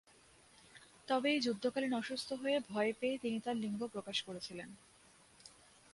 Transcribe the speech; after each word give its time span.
তবে 1.07 1.27
এই 1.31 1.39
যুদ্ধ 1.39 1.63
কালীন 1.67 1.93
অসুস্থ 1.93 2.29
হয়ে 2.33 2.57
ভয় 2.69 2.91
পেয়ে 2.99 3.15
তিনি 3.17 3.37
তার 3.39 3.55
লিঙ্গ 3.55 3.81
প্রকাশ 3.87 4.17
করেছিলেন। 4.21 4.69